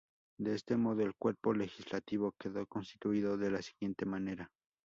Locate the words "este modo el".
0.55-1.13